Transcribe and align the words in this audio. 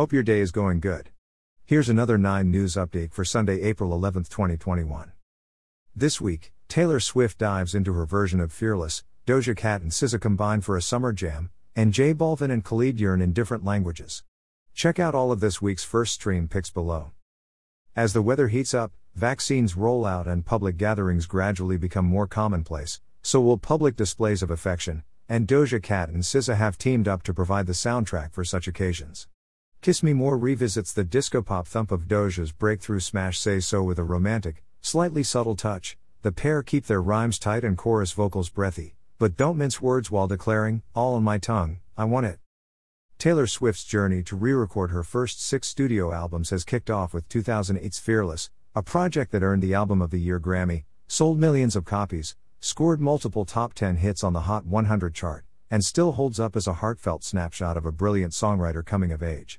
Hope 0.00 0.14
your 0.14 0.22
day 0.22 0.40
is 0.40 0.50
going 0.50 0.80
good. 0.80 1.10
Here's 1.66 1.90
another 1.90 2.16
9 2.16 2.50
news 2.50 2.72
update 2.72 3.12
for 3.12 3.22
Sunday, 3.22 3.60
April 3.60 3.92
11, 3.92 4.22
2021. 4.30 5.12
This 5.94 6.18
week, 6.18 6.54
Taylor 6.68 7.00
Swift 7.00 7.36
dives 7.36 7.74
into 7.74 7.92
her 7.92 8.06
version 8.06 8.40
of 8.40 8.50
Fearless, 8.50 9.04
Doja 9.26 9.54
Cat 9.54 9.82
and 9.82 9.90
SZA 9.90 10.18
combine 10.18 10.62
for 10.62 10.74
a 10.74 10.80
summer 10.80 11.12
jam, 11.12 11.50
and 11.76 11.92
J 11.92 12.14
Balvin 12.14 12.50
and 12.50 12.64
Khalid 12.64 12.98
yearn 12.98 13.20
in 13.20 13.34
different 13.34 13.62
languages. 13.62 14.24
Check 14.72 14.98
out 14.98 15.14
all 15.14 15.32
of 15.32 15.40
this 15.40 15.60
week's 15.60 15.84
first 15.84 16.14
stream 16.14 16.48
picks 16.48 16.70
below. 16.70 17.10
As 17.94 18.14
the 18.14 18.22
weather 18.22 18.48
heats 18.48 18.72
up, 18.72 18.92
vaccines 19.14 19.76
roll 19.76 20.06
out 20.06 20.26
and 20.26 20.46
public 20.46 20.78
gatherings 20.78 21.26
gradually 21.26 21.76
become 21.76 22.06
more 22.06 22.26
commonplace, 22.26 23.02
so 23.20 23.38
will 23.38 23.58
public 23.58 23.96
displays 23.96 24.42
of 24.42 24.50
affection, 24.50 25.04
and 25.28 25.46
Doja 25.46 25.82
Cat 25.82 26.08
and 26.08 26.22
SZA 26.22 26.56
have 26.56 26.78
teamed 26.78 27.06
up 27.06 27.22
to 27.24 27.34
provide 27.34 27.66
the 27.66 27.74
soundtrack 27.74 28.32
for 28.32 28.44
such 28.44 28.66
occasions. 28.66 29.28
Kiss 29.82 30.02
Me 30.02 30.12
More 30.12 30.36
revisits 30.36 30.92
the 30.92 31.04
disco 31.04 31.40
pop 31.40 31.66
thump 31.66 31.90
of 31.90 32.06
Doja's 32.06 32.52
breakthrough 32.52 33.00
smash 33.00 33.38
Say 33.38 33.60
So 33.60 33.82
with 33.82 33.98
a 33.98 34.04
romantic, 34.04 34.62
slightly 34.82 35.22
subtle 35.22 35.56
touch. 35.56 35.96
The 36.20 36.32
pair 36.32 36.62
keep 36.62 36.84
their 36.84 37.00
rhymes 37.00 37.38
tight 37.38 37.64
and 37.64 37.78
chorus 37.78 38.12
vocals 38.12 38.50
breathy, 38.50 38.94
but 39.18 39.38
don't 39.38 39.56
mince 39.56 39.80
words 39.80 40.10
while 40.10 40.26
declaring, 40.26 40.82
All 40.94 41.14
on 41.14 41.22
my 41.22 41.38
tongue, 41.38 41.78
I 41.96 42.04
want 42.04 42.26
it. 42.26 42.38
Taylor 43.16 43.46
Swift's 43.46 43.84
journey 43.84 44.22
to 44.24 44.36
re 44.36 44.52
record 44.52 44.90
her 44.90 45.02
first 45.02 45.42
six 45.42 45.68
studio 45.68 46.12
albums 46.12 46.50
has 46.50 46.62
kicked 46.62 46.90
off 46.90 47.14
with 47.14 47.30
2008's 47.30 47.98
Fearless, 47.98 48.50
a 48.74 48.82
project 48.82 49.32
that 49.32 49.42
earned 49.42 49.62
the 49.62 49.72
Album 49.72 50.02
of 50.02 50.10
the 50.10 50.20
Year 50.20 50.38
Grammy, 50.38 50.84
sold 51.08 51.38
millions 51.38 51.74
of 51.74 51.86
copies, 51.86 52.36
scored 52.60 53.00
multiple 53.00 53.46
top 53.46 53.72
10 53.72 53.96
hits 53.96 54.22
on 54.22 54.34
the 54.34 54.40
Hot 54.40 54.66
100 54.66 55.14
chart, 55.14 55.46
and 55.70 55.82
still 55.82 56.12
holds 56.12 56.38
up 56.38 56.54
as 56.54 56.66
a 56.66 56.74
heartfelt 56.74 57.24
snapshot 57.24 57.78
of 57.78 57.86
a 57.86 57.92
brilliant 57.92 58.34
songwriter 58.34 58.84
coming 58.84 59.10
of 59.10 59.22
age. 59.22 59.58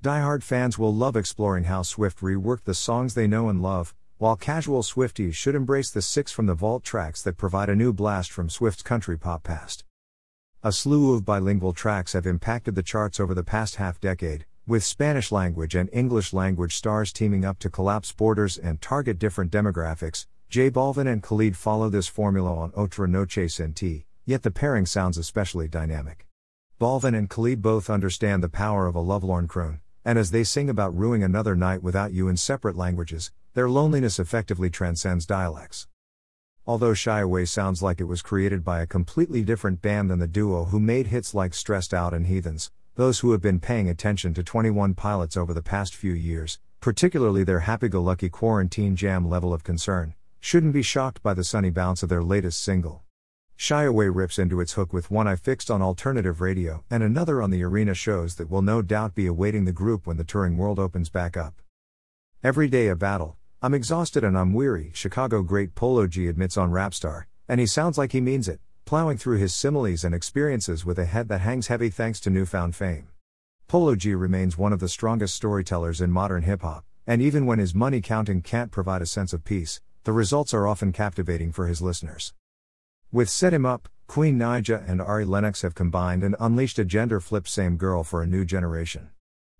Die-hard 0.00 0.44
fans 0.44 0.78
will 0.78 0.94
love 0.94 1.16
exploring 1.16 1.64
how 1.64 1.82
Swift 1.82 2.20
reworked 2.20 2.62
the 2.62 2.74
songs 2.74 3.14
they 3.14 3.26
know 3.26 3.48
and 3.48 3.60
love, 3.60 3.96
while 4.18 4.36
casual 4.36 4.84
Swifties 4.84 5.34
should 5.34 5.56
embrace 5.56 5.90
the 5.90 6.02
six 6.02 6.30
from 6.30 6.46
the 6.46 6.54
vault 6.54 6.84
tracks 6.84 7.20
that 7.22 7.36
provide 7.36 7.68
a 7.68 7.74
new 7.74 7.92
blast 7.92 8.30
from 8.30 8.48
Swift's 8.48 8.84
country 8.84 9.18
pop 9.18 9.42
past. 9.42 9.82
A 10.62 10.70
slew 10.70 11.14
of 11.14 11.24
bilingual 11.24 11.72
tracks 11.72 12.12
have 12.12 12.26
impacted 12.26 12.76
the 12.76 12.82
charts 12.84 13.18
over 13.18 13.34
the 13.34 13.42
past 13.42 13.74
half 13.74 14.00
decade, 14.00 14.46
with 14.68 14.84
Spanish 14.84 15.32
language 15.32 15.74
and 15.74 15.90
English 15.92 16.32
language 16.32 16.76
stars 16.76 17.12
teaming 17.12 17.44
up 17.44 17.58
to 17.58 17.68
collapse 17.68 18.12
borders 18.12 18.56
and 18.56 18.80
target 18.80 19.18
different 19.18 19.50
demographics. 19.50 20.26
J 20.48 20.70
Balvin 20.70 21.10
and 21.10 21.24
Khalid 21.24 21.56
follow 21.56 21.88
this 21.88 22.06
formula 22.06 22.54
on 22.54 22.70
Otra 22.70 23.10
Noche 23.10 23.50
Sin 23.50 23.74
Ti, 23.74 24.06
yet 24.24 24.44
the 24.44 24.52
pairing 24.52 24.86
sounds 24.86 25.18
especially 25.18 25.66
dynamic. 25.66 26.24
Balvin 26.80 27.18
and 27.18 27.28
Khalid 27.28 27.60
both 27.60 27.90
understand 27.90 28.44
the 28.44 28.48
power 28.48 28.86
of 28.86 28.94
a 28.94 29.00
lovelorn 29.00 29.48
croon, 29.48 29.80
and 30.08 30.18
as 30.18 30.30
they 30.30 30.42
sing 30.42 30.70
about 30.70 30.96
ruining 30.96 31.22
another 31.22 31.54
night 31.54 31.82
without 31.82 32.14
you 32.14 32.28
in 32.28 32.36
separate 32.38 32.74
languages, 32.74 33.30
their 33.52 33.68
loneliness 33.68 34.18
effectively 34.18 34.70
transcends 34.70 35.26
dialects. 35.26 35.86
Although 36.66 36.94
Shy 36.94 37.20
Away 37.20 37.44
sounds 37.44 37.82
like 37.82 38.00
it 38.00 38.04
was 38.04 38.22
created 38.22 38.64
by 38.64 38.80
a 38.80 38.86
completely 38.86 39.42
different 39.42 39.82
band 39.82 40.10
than 40.10 40.18
the 40.18 40.26
duo 40.26 40.64
who 40.64 40.80
made 40.80 41.08
hits 41.08 41.34
like 41.34 41.52
Stressed 41.52 41.92
Out 41.92 42.14
and 42.14 42.26
Heathens, 42.26 42.70
those 42.94 43.18
who 43.18 43.32
have 43.32 43.42
been 43.42 43.60
paying 43.60 43.90
attention 43.90 44.32
to 44.32 44.42
21 44.42 44.94
Pilots 44.94 45.36
over 45.36 45.52
the 45.52 45.60
past 45.60 45.94
few 45.94 46.14
years, 46.14 46.58
particularly 46.80 47.44
their 47.44 47.60
happy 47.60 47.88
go 47.88 48.00
lucky 48.00 48.30
quarantine 48.30 48.96
jam 48.96 49.28
level 49.28 49.52
of 49.52 49.62
concern, 49.62 50.14
shouldn't 50.40 50.72
be 50.72 50.80
shocked 50.80 51.22
by 51.22 51.34
the 51.34 51.44
sunny 51.44 51.68
bounce 51.68 52.02
of 52.02 52.08
their 52.08 52.24
latest 52.24 52.62
single. 52.62 53.04
Shy 53.60 53.82
Away 53.82 54.08
rips 54.08 54.38
into 54.38 54.60
its 54.60 54.74
hook 54.74 54.92
with 54.92 55.10
one 55.10 55.26
eye 55.26 55.34
fixed 55.34 55.68
on 55.68 55.82
alternative 55.82 56.40
radio 56.40 56.84
and 56.88 57.02
another 57.02 57.42
on 57.42 57.50
the 57.50 57.64
arena 57.64 57.92
shows 57.92 58.36
that 58.36 58.48
will 58.48 58.62
no 58.62 58.82
doubt 58.82 59.16
be 59.16 59.26
awaiting 59.26 59.64
the 59.64 59.72
group 59.72 60.06
when 60.06 60.16
the 60.16 60.22
touring 60.22 60.56
world 60.56 60.78
opens 60.78 61.10
back 61.10 61.36
up. 61.36 61.60
Every 62.40 62.68
day 62.68 62.86
a 62.86 62.94
battle, 62.94 63.36
I'm 63.60 63.74
exhausted 63.74 64.22
and 64.22 64.38
I'm 64.38 64.54
weary, 64.54 64.92
Chicago 64.94 65.42
great 65.42 65.74
Polo 65.74 66.06
G 66.06 66.28
admits 66.28 66.56
on 66.56 66.70
Rapstar, 66.70 67.24
and 67.48 67.58
he 67.58 67.66
sounds 67.66 67.98
like 67.98 68.12
he 68.12 68.20
means 68.20 68.46
it, 68.46 68.60
plowing 68.84 69.18
through 69.18 69.38
his 69.38 69.56
similes 69.56 70.04
and 70.04 70.14
experiences 70.14 70.84
with 70.84 70.96
a 70.96 71.06
head 71.06 71.26
that 71.26 71.40
hangs 71.40 71.66
heavy 71.66 71.90
thanks 71.90 72.20
to 72.20 72.30
newfound 72.30 72.76
fame. 72.76 73.08
Polo 73.66 73.96
G 73.96 74.14
remains 74.14 74.56
one 74.56 74.72
of 74.72 74.78
the 74.78 74.88
strongest 74.88 75.34
storytellers 75.34 76.00
in 76.00 76.12
modern 76.12 76.44
hip 76.44 76.62
hop, 76.62 76.84
and 77.08 77.20
even 77.20 77.44
when 77.44 77.58
his 77.58 77.74
money 77.74 78.00
counting 78.00 78.40
can't 78.40 78.70
provide 78.70 79.02
a 79.02 79.06
sense 79.06 79.32
of 79.32 79.42
peace, 79.42 79.80
the 80.04 80.12
results 80.12 80.54
are 80.54 80.68
often 80.68 80.92
captivating 80.92 81.50
for 81.50 81.66
his 81.66 81.82
listeners. 81.82 82.32
With 83.10 83.30
Set 83.30 83.54
Him 83.54 83.64
Up, 83.64 83.88
Queen 84.06 84.38
Naija 84.38 84.86
and 84.86 85.00
Ari 85.00 85.24
Lennox 85.24 85.62
have 85.62 85.74
combined 85.74 86.22
and 86.22 86.36
unleashed 86.38 86.78
a 86.78 86.84
gender 86.84 87.20
flip 87.20 87.48
same 87.48 87.78
girl 87.78 88.04
for 88.04 88.22
a 88.22 88.26
new 88.26 88.44
generation. 88.44 89.08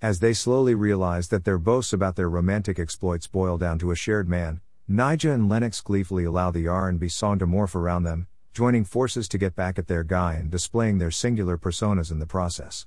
As 0.00 0.20
they 0.20 0.32
slowly 0.32 0.76
realize 0.76 1.26
that 1.28 1.44
their 1.44 1.58
boasts 1.58 1.92
about 1.92 2.14
their 2.14 2.30
romantic 2.30 2.78
exploits 2.78 3.26
boil 3.26 3.58
down 3.58 3.80
to 3.80 3.90
a 3.90 3.96
shared 3.96 4.28
man, 4.28 4.60
Naija 4.88 5.34
and 5.34 5.48
Lennox 5.48 5.80
gleefully 5.80 6.22
allow 6.22 6.52
the 6.52 6.68
R&B 6.68 7.08
song 7.08 7.40
to 7.40 7.46
morph 7.48 7.74
around 7.74 8.04
them, 8.04 8.28
joining 8.54 8.84
forces 8.84 9.28
to 9.28 9.38
get 9.38 9.56
back 9.56 9.76
at 9.76 9.88
their 9.88 10.04
guy 10.04 10.34
and 10.34 10.48
displaying 10.48 10.98
their 10.98 11.10
singular 11.10 11.58
personas 11.58 12.12
in 12.12 12.20
the 12.20 12.26
process. 12.26 12.86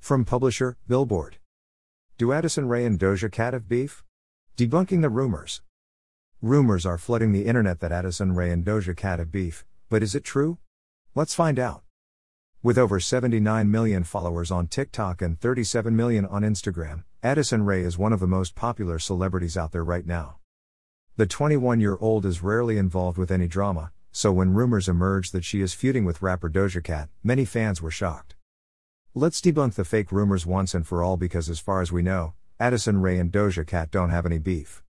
From 0.00 0.24
publisher, 0.24 0.76
Billboard. 0.88 1.38
Do 2.16 2.32
Addison 2.32 2.66
Rae 2.66 2.84
and 2.84 2.98
Doja 2.98 3.30
Cat 3.30 3.52
have 3.52 3.68
beef? 3.68 4.02
Debunking 4.56 5.02
the 5.02 5.08
rumors. 5.08 5.62
Rumors 6.42 6.84
are 6.84 6.98
flooding 6.98 7.30
the 7.30 7.46
internet 7.46 7.78
that 7.78 7.92
Addison 7.92 8.32
Rae 8.34 8.50
and 8.50 8.64
Doja 8.64 8.96
Cat 8.96 9.18
have 9.18 9.32
beef, 9.32 9.64
but 9.88 10.02
is 10.02 10.14
it 10.14 10.24
true? 10.24 10.58
Let's 11.14 11.34
find 11.34 11.58
out. 11.58 11.82
With 12.62 12.76
over 12.76 13.00
79 13.00 13.70
million 13.70 14.04
followers 14.04 14.50
on 14.50 14.66
TikTok 14.66 15.22
and 15.22 15.40
37 15.40 15.94
million 15.94 16.26
on 16.26 16.42
Instagram, 16.42 17.04
Addison 17.22 17.64
Rae 17.64 17.82
is 17.82 17.96
one 17.96 18.12
of 18.12 18.20
the 18.20 18.26
most 18.26 18.54
popular 18.54 18.98
celebrities 18.98 19.56
out 19.56 19.72
there 19.72 19.84
right 19.84 20.06
now. 20.06 20.38
The 21.16 21.26
21 21.26 21.80
year 21.80 21.96
old 22.00 22.26
is 22.26 22.42
rarely 22.42 22.78
involved 22.78 23.18
with 23.18 23.30
any 23.30 23.48
drama, 23.48 23.92
so 24.12 24.32
when 24.32 24.54
rumors 24.54 24.88
emerged 24.88 25.32
that 25.32 25.44
she 25.44 25.60
is 25.60 25.74
feuding 25.74 26.04
with 26.04 26.22
rapper 26.22 26.50
Doja 26.50 26.82
Cat, 26.82 27.08
many 27.22 27.44
fans 27.44 27.80
were 27.80 27.90
shocked. 27.90 28.36
Let's 29.14 29.40
debunk 29.40 29.74
the 29.74 29.84
fake 29.84 30.12
rumors 30.12 30.46
once 30.46 30.74
and 30.74 30.86
for 30.86 31.02
all 31.02 31.16
because, 31.16 31.48
as 31.48 31.58
far 31.58 31.80
as 31.80 31.90
we 31.90 32.02
know, 32.02 32.34
Addison 32.60 33.00
Rae 33.00 33.18
and 33.18 33.32
Doja 33.32 33.66
Cat 33.66 33.90
don't 33.90 34.10
have 34.10 34.26
any 34.26 34.38
beef. 34.38 34.82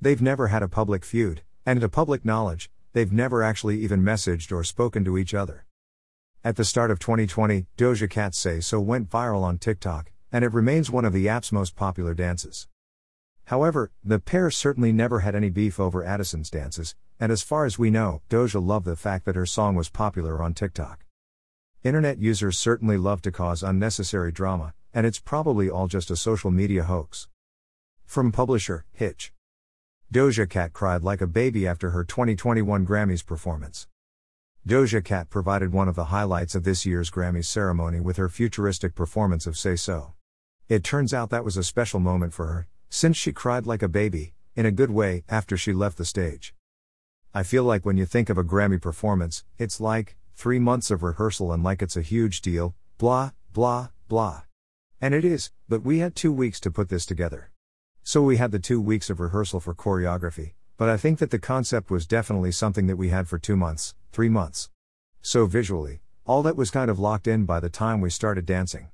They've 0.00 0.22
never 0.22 0.48
had 0.48 0.62
a 0.62 0.68
public 0.68 1.04
feud, 1.04 1.42
and 1.64 1.80
to 1.80 1.88
public 1.88 2.24
knowledge, 2.24 2.70
they've 2.92 3.12
never 3.12 3.42
actually 3.42 3.80
even 3.80 4.02
messaged 4.02 4.52
or 4.52 4.64
spoken 4.64 5.04
to 5.04 5.18
each 5.18 5.34
other. 5.34 5.64
At 6.44 6.56
the 6.56 6.64
start 6.64 6.90
of 6.90 6.98
2020, 6.98 7.66
Doja 7.76 8.08
Cat's 8.08 8.38
Say 8.38 8.60
So 8.60 8.80
went 8.80 9.10
viral 9.10 9.42
on 9.42 9.58
TikTok, 9.58 10.12
and 10.30 10.44
it 10.44 10.52
remains 10.52 10.90
one 10.90 11.04
of 11.04 11.12
the 11.12 11.28
app's 11.28 11.52
most 11.52 11.74
popular 11.74 12.14
dances. 12.14 12.68
However, 13.46 13.90
the 14.04 14.18
pair 14.18 14.50
certainly 14.50 14.92
never 14.92 15.20
had 15.20 15.34
any 15.34 15.50
beef 15.50 15.80
over 15.80 16.04
Addison's 16.04 16.50
dances, 16.50 16.94
and 17.18 17.32
as 17.32 17.42
far 17.42 17.64
as 17.64 17.78
we 17.78 17.90
know, 17.90 18.22
Doja 18.28 18.64
loved 18.64 18.86
the 18.86 18.96
fact 18.96 19.24
that 19.24 19.36
her 19.36 19.46
song 19.46 19.74
was 19.74 19.88
popular 19.88 20.42
on 20.42 20.54
TikTok. 20.54 21.04
Internet 21.82 22.18
users 22.18 22.58
certainly 22.58 22.96
love 22.96 23.22
to 23.22 23.32
cause 23.32 23.62
unnecessary 23.62 24.32
drama, 24.32 24.74
and 24.92 25.06
it's 25.06 25.18
probably 25.20 25.70
all 25.70 25.86
just 25.86 26.10
a 26.10 26.16
social 26.16 26.50
media 26.50 26.84
hoax. 26.84 27.28
From 28.04 28.32
publisher, 28.32 28.84
Hitch. 28.92 29.32
Doja 30.10 30.48
Cat 30.48 30.72
cried 30.72 31.02
like 31.02 31.20
a 31.20 31.26
baby 31.26 31.66
after 31.66 31.90
her 31.90 32.02
2021 32.02 32.86
Grammys 32.86 33.24
performance. 33.24 33.86
Doja 34.66 35.04
Cat 35.04 35.28
provided 35.28 35.70
one 35.70 35.86
of 35.86 35.96
the 35.96 36.06
highlights 36.06 36.54
of 36.54 36.64
this 36.64 36.86
year's 36.86 37.10
Grammys 37.10 37.44
ceremony 37.44 38.00
with 38.00 38.16
her 38.16 38.30
futuristic 38.30 38.94
performance 38.94 39.46
of 39.46 39.58
Say 39.58 39.76
So. 39.76 40.14
It 40.66 40.82
turns 40.82 41.12
out 41.12 41.28
that 41.28 41.44
was 41.44 41.58
a 41.58 41.62
special 41.62 42.00
moment 42.00 42.32
for 42.32 42.46
her, 42.46 42.68
since 42.88 43.18
she 43.18 43.34
cried 43.34 43.66
like 43.66 43.82
a 43.82 43.88
baby, 43.88 44.32
in 44.56 44.64
a 44.64 44.70
good 44.70 44.90
way, 44.90 45.24
after 45.28 45.58
she 45.58 45.74
left 45.74 45.98
the 45.98 46.06
stage. 46.06 46.54
I 47.34 47.42
feel 47.42 47.64
like 47.64 47.84
when 47.84 47.98
you 47.98 48.06
think 48.06 48.30
of 48.30 48.38
a 48.38 48.44
Grammy 48.44 48.80
performance, 48.80 49.44
it's 49.58 49.78
like, 49.78 50.16
three 50.34 50.58
months 50.58 50.90
of 50.90 51.02
rehearsal 51.02 51.52
and 51.52 51.62
like 51.62 51.82
it's 51.82 51.98
a 51.98 52.02
huge 52.02 52.40
deal, 52.40 52.74
blah, 52.96 53.32
blah, 53.52 53.88
blah. 54.08 54.40
And 55.02 55.12
it 55.12 55.26
is, 55.26 55.50
but 55.68 55.82
we 55.82 55.98
had 55.98 56.16
two 56.16 56.32
weeks 56.32 56.60
to 56.60 56.70
put 56.70 56.88
this 56.88 57.04
together. 57.04 57.50
So 58.02 58.22
we 58.22 58.36
had 58.36 58.52
the 58.52 58.58
two 58.58 58.80
weeks 58.80 59.10
of 59.10 59.20
rehearsal 59.20 59.60
for 59.60 59.74
choreography, 59.74 60.52
but 60.76 60.88
I 60.88 60.96
think 60.96 61.18
that 61.18 61.30
the 61.30 61.38
concept 61.38 61.90
was 61.90 62.06
definitely 62.06 62.52
something 62.52 62.86
that 62.86 62.96
we 62.96 63.08
had 63.08 63.28
for 63.28 63.38
two 63.38 63.56
months, 63.56 63.94
three 64.12 64.28
months. 64.28 64.70
So 65.20 65.46
visually, 65.46 66.00
all 66.24 66.42
that 66.42 66.56
was 66.56 66.70
kind 66.70 66.90
of 66.90 66.98
locked 66.98 67.26
in 67.26 67.44
by 67.44 67.60
the 67.60 67.68
time 67.68 68.00
we 68.00 68.10
started 68.10 68.46
dancing. 68.46 68.88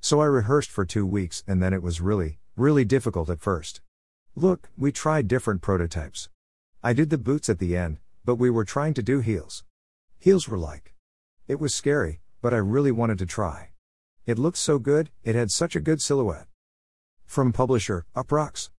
So 0.00 0.20
I 0.20 0.26
rehearsed 0.26 0.70
for 0.70 0.84
two 0.84 1.06
weeks 1.06 1.42
and 1.46 1.62
then 1.62 1.72
it 1.72 1.82
was 1.82 2.00
really, 2.00 2.38
really 2.56 2.84
difficult 2.84 3.30
at 3.30 3.40
first. 3.40 3.80
Look, 4.36 4.68
we 4.76 4.92
tried 4.92 5.28
different 5.28 5.62
prototypes. 5.62 6.28
I 6.82 6.92
did 6.92 7.10
the 7.10 7.18
boots 7.18 7.48
at 7.48 7.58
the 7.58 7.76
end, 7.76 7.98
but 8.24 8.36
we 8.36 8.50
were 8.50 8.64
trying 8.64 8.94
to 8.94 9.02
do 9.02 9.20
heels. 9.20 9.64
Heels 10.18 10.48
were 10.48 10.58
like. 10.58 10.94
It 11.48 11.60
was 11.60 11.74
scary, 11.74 12.20
but 12.40 12.54
I 12.54 12.58
really 12.58 12.92
wanted 12.92 13.18
to 13.18 13.26
try. 13.26 13.70
It 14.26 14.38
looked 14.38 14.58
so 14.58 14.78
good, 14.78 15.10
it 15.22 15.34
had 15.34 15.50
such 15.50 15.76
a 15.76 15.80
good 15.80 16.00
silhouette. 16.00 16.46
From 17.34 17.52
publisher, 17.52 18.06
Uproxx. 18.14 18.70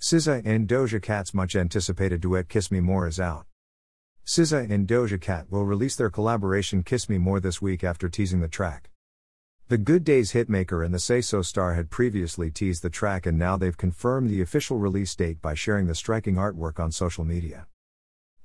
SZA 0.00 0.40
and 0.46 0.66
Doja 0.66 1.02
Cat's 1.02 1.34
much 1.34 1.54
anticipated 1.54 2.22
duet 2.22 2.48
Kiss 2.48 2.70
Me 2.70 2.80
More 2.80 3.06
is 3.06 3.20
out. 3.20 3.44
SZA 4.24 4.70
and 4.70 4.88
Doja 4.88 5.20
Cat 5.20 5.50
will 5.50 5.66
release 5.66 5.94
their 5.94 6.08
collaboration 6.08 6.82
Kiss 6.82 7.10
Me 7.10 7.18
More 7.18 7.40
this 7.40 7.60
week 7.60 7.84
after 7.84 8.08
teasing 8.08 8.40
the 8.40 8.48
track. 8.48 8.88
The 9.68 9.76
Good 9.76 10.02
Days 10.02 10.32
hitmaker 10.32 10.82
and 10.82 10.94
the 10.94 10.98
Say 10.98 11.20
So 11.20 11.42
star 11.42 11.74
had 11.74 11.90
previously 11.90 12.50
teased 12.50 12.82
the 12.82 12.88
track 12.88 13.26
and 13.26 13.38
now 13.38 13.58
they've 13.58 13.76
confirmed 13.76 14.30
the 14.30 14.40
official 14.40 14.78
release 14.78 15.14
date 15.14 15.42
by 15.42 15.52
sharing 15.52 15.86
the 15.86 15.94
striking 15.94 16.36
artwork 16.36 16.80
on 16.80 16.90
social 16.90 17.26
media. 17.26 17.66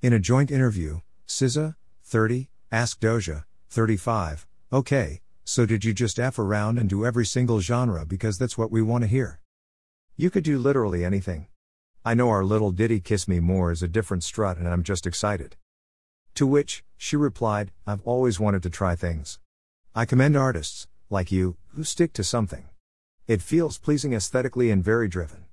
In 0.01 0.11
a 0.11 0.19
joint 0.19 0.51
interview, 0.51 0.99
SZA, 1.29 1.75
30, 2.03 2.49
asked 2.73 2.99
Doja, 2.99 3.45
35, 3.69 4.45
okay, 4.73 5.21
so 5.49 5.65
did 5.65 5.83
you 5.83 5.95
just 5.95 6.19
F 6.19 6.37
around 6.37 6.77
and 6.77 6.87
do 6.87 7.03
every 7.03 7.25
single 7.25 7.59
genre 7.59 8.05
because 8.05 8.37
that's 8.37 8.55
what 8.55 8.69
we 8.69 8.83
want 8.83 9.01
to 9.03 9.07
hear? 9.07 9.39
You 10.15 10.29
could 10.29 10.43
do 10.43 10.59
literally 10.59 11.03
anything. 11.03 11.47
I 12.05 12.13
know 12.13 12.29
our 12.29 12.45
little 12.45 12.69
ditty 12.69 12.99
Kiss 12.99 13.27
Me 13.27 13.39
More 13.39 13.71
is 13.71 13.81
a 13.81 13.87
different 13.87 14.23
strut 14.23 14.57
and 14.59 14.67
I'm 14.67 14.83
just 14.83 15.07
excited. 15.07 15.55
To 16.35 16.45
which, 16.45 16.83
she 16.97 17.15
replied, 17.15 17.71
I've 17.87 18.05
always 18.05 18.39
wanted 18.39 18.61
to 18.61 18.69
try 18.69 18.95
things. 18.95 19.39
I 19.95 20.05
commend 20.05 20.37
artists, 20.37 20.87
like 21.09 21.31
you, 21.31 21.57
who 21.69 21.83
stick 21.83 22.13
to 22.13 22.23
something. 22.23 22.65
It 23.25 23.41
feels 23.41 23.79
pleasing 23.79 24.13
aesthetically 24.13 24.69
and 24.69 24.83
very 24.83 25.07
driven. 25.07 25.45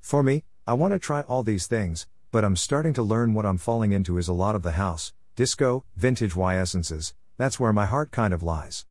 For 0.00 0.24
me, 0.24 0.42
I 0.66 0.72
want 0.72 0.94
to 0.94 0.98
try 0.98 1.20
all 1.20 1.44
these 1.44 1.68
things, 1.68 2.08
but 2.32 2.44
I'm 2.44 2.56
starting 2.56 2.94
to 2.94 3.04
learn 3.04 3.34
what 3.34 3.46
I'm 3.46 3.58
falling 3.58 3.92
into 3.92 4.18
is 4.18 4.26
a 4.26 4.32
lot 4.32 4.56
of 4.56 4.64
the 4.64 4.72
house, 4.72 5.12
disco, 5.36 5.84
vintage 5.94 6.34
Y 6.34 6.56
essences, 6.56 7.14
that's 7.36 7.60
where 7.60 7.72
my 7.72 7.86
heart 7.86 8.10
kind 8.10 8.34
of 8.34 8.42
lies. 8.42 8.84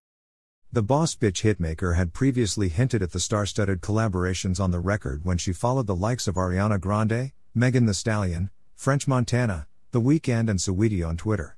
The 0.73 0.81
Boss 0.81 1.15
Bitch 1.15 1.43
hitmaker 1.43 1.97
had 1.97 2.13
previously 2.13 2.69
hinted 2.69 3.03
at 3.03 3.11
the 3.11 3.19
star 3.19 3.45
studded 3.45 3.81
collaborations 3.81 4.57
on 4.57 4.71
the 4.71 4.79
record 4.79 5.25
when 5.25 5.37
she 5.37 5.51
followed 5.51 5.85
the 5.85 5.97
likes 5.97 6.29
of 6.29 6.35
Ariana 6.35 6.79
Grande, 6.79 7.33
Megan 7.53 7.87
Thee 7.87 7.93
Stallion, 7.93 8.51
French 8.73 9.05
Montana, 9.05 9.67
The 9.91 9.99
Weeknd, 9.99 10.49
and 10.49 10.59
Saweetie 10.59 11.05
on 11.05 11.17
Twitter. 11.17 11.57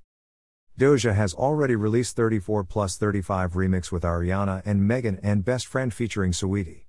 Doja 0.79 1.13
has 1.13 1.35
already 1.35 1.75
released 1.75 2.15
34 2.15 2.63
plus 2.63 2.97
35 2.97 3.53
remix 3.53 3.91
with 3.91 4.01
Ariana 4.01 4.63
and 4.65 4.87
Megan 4.87 5.19
and 5.21 5.45
Best 5.45 5.67
Friend 5.67 5.93
featuring 5.93 6.31
Saweetie. 6.31 6.85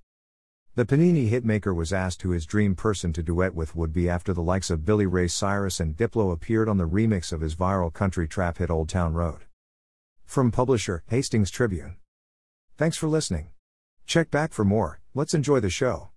The 0.73 0.85
Panini 0.85 1.29
hitmaker 1.29 1.75
was 1.75 1.93
asked 1.93 2.23
who 2.23 2.31
his 2.31 2.47
dream 2.47 2.73
person 2.73 3.13
to 3.13 3.21
duet 3.21 3.53
with 3.53 3.75
would 3.75 3.93
be 3.93 4.09
after 4.09 4.33
the 4.33 4.41
likes 4.41 4.71
of 4.71 4.83
Billy 4.83 5.05
Ray 5.05 5.27
Cyrus 5.27 5.79
and 5.79 5.95
Diplo 5.95 6.33
appeared 6.33 6.69
on 6.69 6.79
the 6.79 6.89
remix 6.89 7.31
of 7.31 7.41
his 7.41 7.53
viral 7.53 7.93
country 7.93 8.27
trap 8.27 8.57
hit 8.57 8.71
Old 8.71 8.89
Town 8.89 9.13
Road. 9.13 9.41
From 10.25 10.49
publisher 10.49 11.03
Hastings 11.09 11.51
Tribune. 11.51 11.97
Thanks 12.77 12.97
for 12.97 13.07
listening. 13.07 13.51
Check 14.05 14.29
back 14.29 14.51
for 14.51 14.65
more, 14.65 14.99
let's 15.13 15.33
enjoy 15.33 15.61
the 15.61 15.69
show. 15.69 16.09